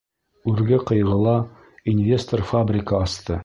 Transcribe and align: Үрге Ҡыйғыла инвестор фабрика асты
Үрге 0.51 0.79
Ҡыйғыла 0.91 1.35
инвестор 1.95 2.47
фабрика 2.53 3.07
асты 3.09 3.39